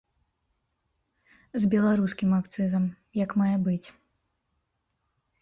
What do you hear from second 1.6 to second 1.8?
З